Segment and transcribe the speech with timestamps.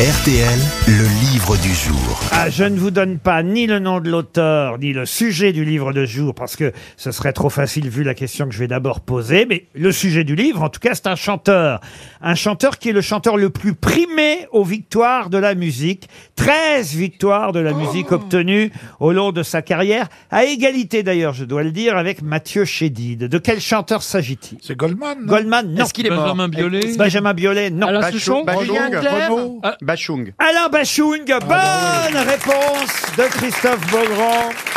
[0.00, 2.20] RTL, le livre du jour.
[2.32, 5.64] Ah, je ne vous donne pas ni le nom de l'auteur, ni le sujet du
[5.64, 8.66] livre de jour, parce que ce serait trop facile vu la question que je vais
[8.66, 9.46] d'abord poser.
[9.46, 11.80] Mais le sujet du livre, en tout cas, c'est un chanteur.
[12.20, 16.08] Un chanteur qui est le chanteur le plus primé aux victoires de la musique.
[16.34, 21.44] 13 victoires de la musique obtenues au long de sa carrière, à égalité d'ailleurs, je
[21.44, 23.28] dois le dire, avec Mathieu Chédid.
[23.28, 24.58] De quel chanteur s'agit-il?
[24.60, 25.26] C'est Goldman, non?
[25.26, 25.84] Goldman, non.
[25.84, 26.24] Est-ce qu'il est mort?
[26.24, 26.96] Benjamin Biolay?
[26.98, 27.86] Benjamin Biolay, non.
[27.86, 28.44] Alain Souchon?
[28.60, 29.60] Julien Clerc Renaud.
[29.84, 30.32] Bachung.
[30.38, 34.73] Alain Bachung, bonne réponse de Christophe Beaugrand.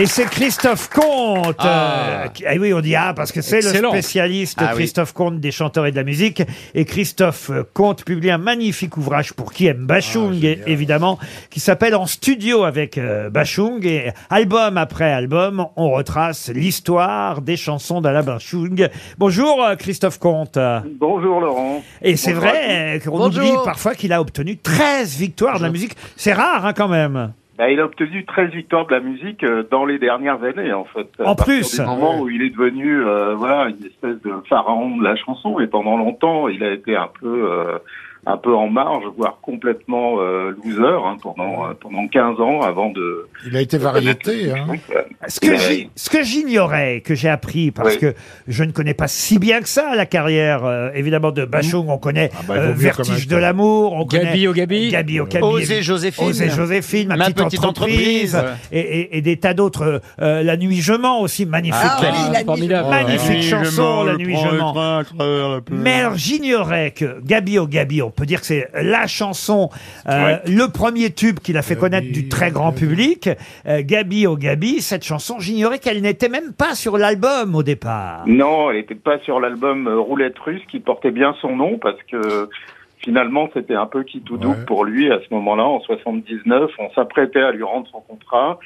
[0.00, 1.56] Et c'est Christophe Comte.
[1.58, 2.22] Ah.
[2.24, 3.90] euh, qui- ah oui, on dit ah parce que c'est le Excellent.
[3.90, 4.76] spécialiste Ah oui.
[4.82, 6.40] Christophe Comte des chanteurs et de la musique.
[6.74, 10.68] Et Christophe euh, Comte publie un magnifique ouvrage pour qui aime Bachung, génial.
[10.68, 11.18] évidemment,
[11.50, 13.84] qui s'appelle En studio avec euh, Bachung.
[13.84, 18.88] Et album après album, on retrace l'histoire des chansons d'Alain Bachung.
[19.18, 20.58] Bonjour euh, Christophe Comte.
[21.00, 21.82] Bonjour Laurent.
[22.02, 23.42] Et c'est Bonjour à vrai euh, qu'on Bonjour.
[23.42, 25.96] oublie parfois qu'il a obtenu 13 victoires de la musique.
[26.16, 27.32] C'est rare hein, quand même.
[27.58, 30.84] Bah, il a obtenu 13 victoires de la musique euh, dans les dernières années, en
[30.84, 31.08] fait.
[31.18, 31.80] En plus.
[31.80, 35.58] Du moment où il est devenu, euh, voilà, une espèce de pharaon de la chanson,
[35.58, 37.78] et pendant longtemps, il a été un peu, euh,
[38.26, 42.90] un peu en marge, voire complètement euh, loser, hein, pendant, euh, pendant 15 ans avant
[42.90, 43.26] de.
[43.44, 44.52] Il a été variété.
[44.52, 44.76] Hein.
[45.28, 45.48] Ce que
[45.94, 47.98] ce que j'ignorais, que j'ai appris, parce Oui.
[48.00, 48.14] que
[48.48, 51.86] je ne connais pas si bien que ça la carrière, euh, évidemment, de Bachung.
[51.88, 54.52] On connaît Ah bah, il vaut euh, mieux Vertige de l'amour, on connaît Gabi au
[54.54, 54.88] Gabi.
[54.90, 55.44] Gabi au Gabi.
[55.44, 56.24] Osez Joséphine.
[56.28, 58.58] Osez Joséphine, ma, Ma petite, petite entreprise, entreprise.
[58.72, 60.00] et, et- et des tas d'autres.
[60.22, 61.78] euh, la nuit je mens aussi, magnifique.
[61.82, 62.88] Ah oui, Ah, formidable.
[62.88, 65.04] Magnifique chanson, La nuit je mens.
[65.70, 69.68] Mais alors j'ignorais que Gabi au Gabi, on peut dire que c'est la chanson,
[70.08, 73.28] euh, le premier tube qu'il a fait connaître du très grand public.
[73.66, 78.22] Euh, Gabi au Gabi, cette chanson, j'ignorais qu'elle n'était même pas sur l'album au départ.
[78.26, 82.02] Non, elle n'était pas sur l'album euh, Roulette Russe, qui portait bien son nom, parce
[82.10, 82.48] que
[82.98, 84.64] finalement, c'était un peu qui tout double Ouais.
[84.66, 86.70] pour lui à ce moment-là, en 79.
[86.78, 88.58] On s'apprêtait à lui rendre son contrat.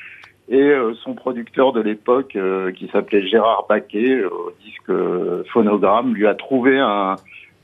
[0.49, 6.15] Et euh, son producteur de l'époque, euh, qui s'appelait Gérard Baquet, euh, au disque phonogramme,
[6.15, 7.15] lui a trouvé un,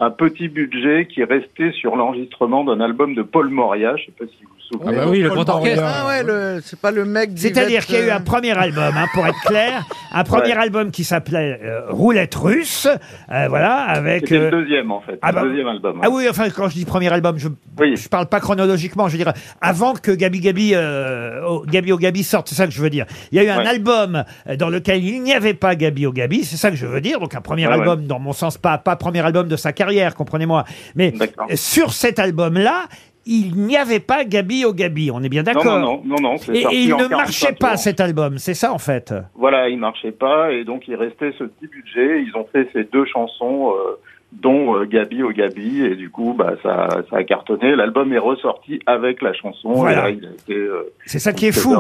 [0.01, 3.97] un petit budget qui restait sur l'enregistrement d'un album de Paul Moria.
[3.97, 5.83] Je sais pas si vous Ah bah oui, le grand orchestre.
[5.87, 8.53] Ah ouais, le, c'est pas le mec C'est-à-dire qu'il y a eu euh, un premier
[8.57, 10.59] album, hein, pour être clair, un premier Ouais.
[10.59, 12.87] album qui s'appelait euh, Roulette russe,
[13.33, 14.23] euh, voilà, avec.
[14.29, 15.19] C'était euh, le deuxième, en fait.
[15.23, 16.01] ah bah- le deuxième album.
[16.03, 17.49] Ah oui, enfin, quand je dis premier album, je
[17.81, 17.97] Oui.
[17.97, 22.23] je parle pas chronologiquement, je veux dire avant que Gabi Gabi, euh, Gabi au Gabi
[22.23, 23.07] sorte, c'est ça que je veux dire.
[23.33, 23.67] Il y a eu un Ouais.
[23.69, 26.87] album euh, dans lequel il n'y avait pas Gabi au Gabi, c'est ça que je
[26.87, 27.21] veux dire.
[27.21, 30.15] Donc un premier Ouais, album, dans mon sens, pas pas premier album de sa carrière,
[30.15, 30.65] comprenez-moi.
[30.95, 31.47] Mais D'accord.
[31.51, 32.85] euh, sur cet album-là,
[33.29, 35.11] il n'y avait pas Gabi au Gabi.
[35.13, 35.65] On est bien d'accord.
[35.79, 37.79] non, non, non, non, c'est Et, sorti et il en ne 45 marchait pas tours.
[37.79, 39.15] cet album, c'est ça en fait.
[39.37, 42.23] Voilà, il marchait pas et donc il restait ce petit budget.
[42.23, 43.97] Ils ont fait ces deux chansons, euh,
[44.33, 47.75] dont euh, Gabi au Gabi, et du coup, bah ça, ça a cartonné.
[47.77, 49.73] L'album est ressorti avec la chanson.
[49.73, 50.11] Voilà.
[50.11, 50.55] Et là, il a été.
[50.55, 51.75] euh, C'est ça qui est fou.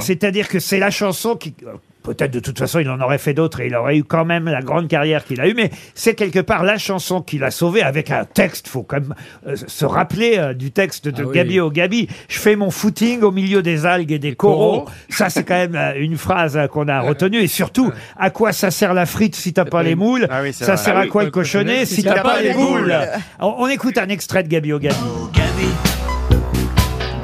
[0.00, 1.72] C'est-à-dire que c'est la chanson qui, euh,
[2.08, 4.46] peut-être de toute façon, il en aurait fait d'autres et il aurait eu quand même
[4.46, 7.82] la grande carrière qu'il a eue, mais c'est quelque part la chanson qui l'a sauvé
[7.82, 8.68] avec un texte.
[8.68, 9.14] Faut quand même
[9.46, 11.34] euh, se rappeler euh, du texte de Ah oui.
[11.34, 12.08] Gabi au Gabi.
[12.28, 14.80] Je fais mon footing au milieu des algues et des coraux.
[14.82, 14.90] coraux.
[15.10, 17.38] Ça, c'est quand même euh, une phrase euh, qu'on a retenue.
[17.38, 20.26] Et surtout, à quoi ça sert la frite si t'as pas les moules?
[20.30, 20.82] Ah oui, c'est Ça vrai.
[20.84, 21.08] sert Ah à oui.
[21.10, 22.94] quoi le cochonnet si t'as pas les boules
[23.40, 24.96] on, on écoute un extrait de Gabi au Gabi.
[25.34, 25.68] Gabi,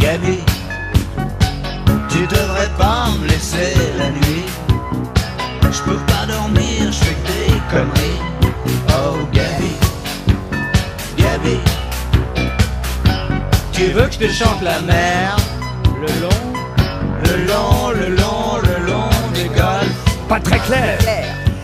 [0.00, 0.38] Gabi,
[2.10, 3.74] tu devrais pas me laisser
[7.74, 8.20] conneries.
[8.90, 9.72] Oh Gabi,
[11.16, 11.58] Gabi,
[13.72, 15.36] tu veux que je te chante la mer?
[16.00, 16.44] Le long.
[17.26, 20.28] Le long, le long, le long des golfs.
[20.28, 20.98] Pas très clair.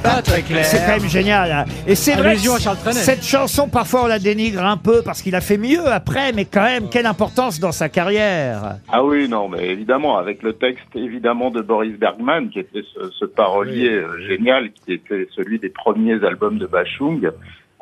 [0.03, 0.65] Pas très clair.
[0.65, 1.53] C'est quand même génial.
[1.53, 1.65] hein.
[1.87, 2.95] Et c'est vrai Allusion que à Charles Trenet.
[2.95, 6.47] cette chanson, parfois on la dénigre un peu parce qu'il a fait mieux après, mais
[6.47, 8.77] quand même, quelle importance dans sa carrière.
[8.91, 13.11] Ah oui, non, mais évidemment, avec le texte évidemment de Boris Bergman, qui était ce,
[13.11, 17.31] ce parolier euh, génial, qui était celui des premiers albums de Bachung.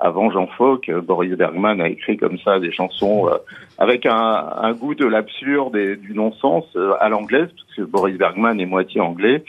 [0.00, 3.37] Avant Jean Fauque, euh, Boris Bergman a écrit comme ça des chansons euh,
[3.79, 8.17] avec un, un goût de l'absurde et du non-sens euh, à l'anglaise, parce que Boris
[8.17, 9.44] Bergman est moitié anglais,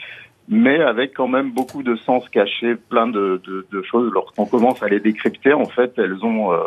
[0.50, 4.10] mais avec quand même beaucoup de sens caché, plein de, de, de choses.
[4.12, 6.58] Lorsqu'on commence à les décrypter, en fait, elles ont, euh,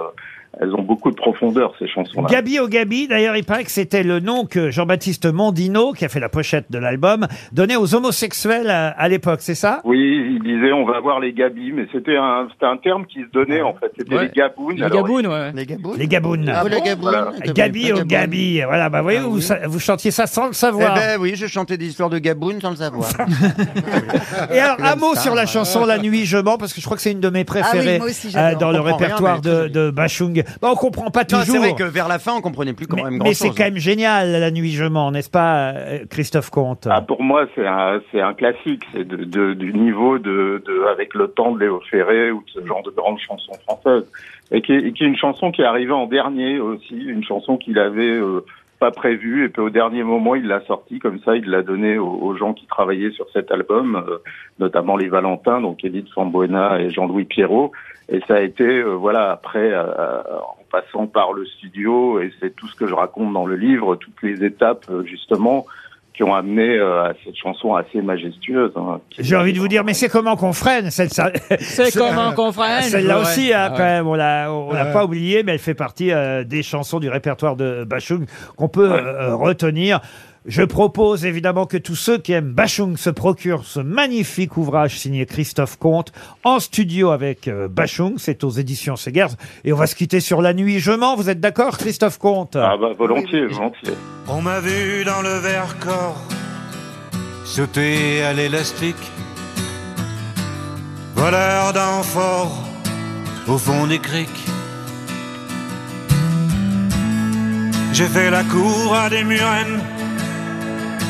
[0.62, 2.28] elles ont beaucoup de profondeur, ces chansons-là.
[2.30, 6.10] Gabi au Gabi, d'ailleurs, il paraît que c'était le nom que Jean-Baptiste Mondino, qui a
[6.10, 9.82] fait la pochette de l'album, donnait aux homosexuels à, à l'époque, c'est ça?
[9.84, 13.22] Oui, il disait on va voir les gabis, mais c'était un, c'était un terme qui
[13.22, 13.92] se donnait en fait.
[13.98, 14.24] C'était Ouais.
[14.26, 14.76] les gabounes.
[14.76, 15.52] Les Alors, Gabounes, ouais.
[15.54, 16.52] Les Gabounes Les Gabounes.
[16.54, 16.64] Ah,
[17.00, 17.32] Voilà.
[17.54, 20.56] Gabi au Gabi, voilà, bah voyez, Ah vous, sa- vous chantiez ça sans le Eh
[20.56, 20.94] savoir.
[20.96, 23.10] ben oui, je chantais des histoires de Gabounes sans le savoir.
[24.54, 26.98] Et alors, un mot sur la chanson La Nuit Je mens, parce que je crois
[26.98, 28.52] que c'est une de mes préférées moi aussi, j'adore.
[28.52, 30.43] euh, dans le On comprend répertoire rien, de, de Bachung.
[30.62, 31.44] Bah, on comprend pas Non, toujours.
[31.46, 33.48] c'est vrai que vers la fin, on comprenait plus quand mais même mais grand c'est
[33.48, 33.58] chose.
[33.58, 37.46] quand même génial, La Nuit je mens, n'est-ce pas, euh, Christophe Comte Ah, pour moi,
[37.56, 38.84] c'est un, c'est un classique.
[38.94, 42.50] C'est de, de- du niveau de, de avec le temps de Léo Ferré ou de
[42.62, 44.06] ce genre de grandes chansons françaises.
[44.52, 47.24] Et qui, est, et qui est une chanson qui est arrivée en dernier aussi, une
[47.24, 48.46] chanson qu'il avait euh,
[48.80, 51.98] pas prévue et puis au dernier moment il l'a sortie comme ça, il l'a donnée
[51.98, 54.18] aux, gens qui travaillaient sur cet album, euh,
[54.60, 57.72] notamment les Valentins, donc Edith Fambuena et Jean-Louis Pierrot.
[58.10, 62.56] Et ça a été, euh, voilà, après, euh, en passant par le studio, et c'est
[62.56, 65.66] tout ce que je raconte dans le livre, toutes les étapes euh, justement
[66.16, 68.72] qui ont amené euh, à cette chanson assez majestueuse.
[68.76, 71.12] hein, J'ai envie de vous dire, mais c'est comment qu'on freine cette,
[71.60, 73.22] C'est comment qu'on freine Celle-là ouais.
[73.22, 76.12] aussi, hein, Ah quand même, on l'a, on l'a pas oublié, mais elle fait partie
[76.12, 78.26] euh, des chansons du répertoire de Bachung
[78.58, 80.02] qu'on peut euh, retenir.
[80.46, 85.26] Je propose évidemment que tous ceux qui aiment Bachung se procurent ce magnifique ouvrage signé
[85.26, 86.12] Christophe Comte
[86.44, 88.16] en studio avec euh, Bachung.
[88.18, 89.36] C'est aux éditions Segers.
[89.64, 90.80] Et on va se quitter sur la nuit.
[90.80, 91.16] Je mens.
[91.16, 92.58] Vous êtes d'accord, Christophe Comte?
[92.58, 93.94] Ah bah volontiers, volontiers.
[94.28, 96.22] On m'a vu dans le Vercors
[97.46, 99.12] sauter à l'élastique,
[101.16, 102.58] voleur d'amphores
[103.48, 104.30] au fond des criques.
[107.94, 109.73] J'ai fait la cour à des murennes,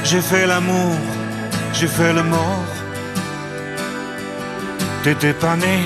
[0.03, 0.95] j'ai fait l'amour,
[1.73, 2.65] j'ai fait le mort.
[5.03, 5.79] T'étais pas né.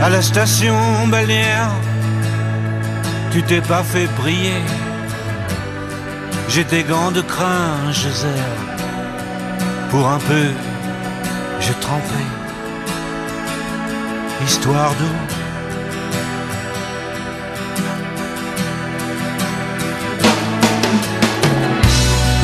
[0.00, 1.70] À la station balnéaire,
[3.30, 4.62] tu t'es pas fait briller.
[6.48, 8.58] J'ai des gants de crin, je serre.
[9.90, 10.48] Pour un peu,
[11.60, 12.22] j'ai trempé.
[14.44, 15.41] Histoire d'eau.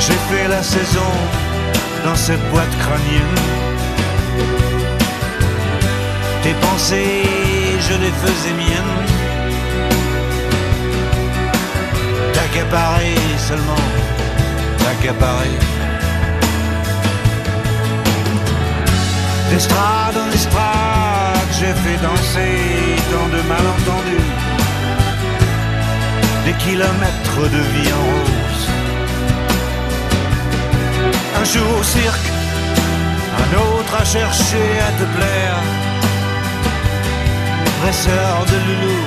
[0.00, 1.12] J'ai fait la saison
[2.04, 3.38] dans cette boîte crânienne.
[6.42, 7.22] Tes pensées,
[7.86, 8.96] je les faisais miennes.
[12.32, 13.14] T'accaparer
[13.46, 13.84] seulement,
[14.78, 15.58] t'accaparer.
[19.50, 22.56] D'estrade en estrade, j'ai fait danser
[23.12, 24.30] tant de malentendus.
[26.46, 28.79] Des kilomètres de vie en rose.
[31.40, 32.28] Un jour au cirque,
[33.42, 35.58] un autre à chercher à te plaire.
[37.80, 39.00] Presseur de loulou,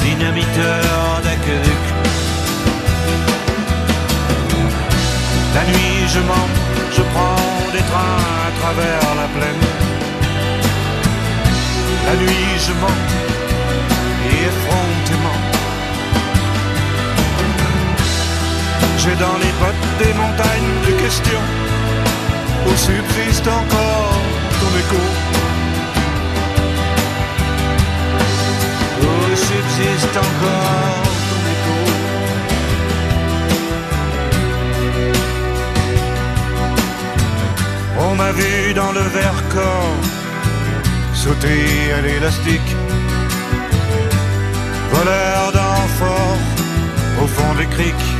[0.00, 1.84] dynamiteur d'aqueduc.
[5.54, 6.48] La nuit, je mens,
[6.96, 9.64] je prends des trains à travers la plaine.
[12.06, 13.00] La nuit, je mens,
[14.26, 15.40] et effrontément.
[19.02, 20.29] J'ai dans les bottes des où
[22.86, 24.20] subsiste encore
[24.60, 25.02] ton écho.
[29.02, 31.78] Où subsiste encore ton écho.
[38.06, 39.96] On m'a vu dans le Vercors
[41.14, 42.70] sauter à l'élastique,
[44.94, 46.44] voleur d'amphores
[47.22, 48.19] au fond des criques.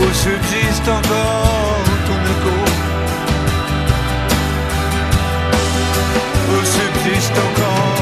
[0.00, 2.56] où subsiste encore ton écho.
[6.50, 7.93] Où subsiste encore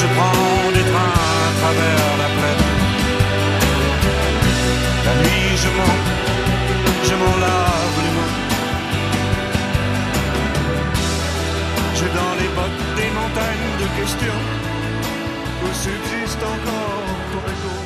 [0.00, 1.16] je prends des trains
[1.48, 2.66] à travers la plaine.
[5.06, 5.94] La nuit, je m'en,
[7.08, 8.36] je m'en lave les mains.
[11.96, 14.42] J'ai dans les bottes des montagnes de questions
[15.62, 17.81] où subsiste encore ton réseau.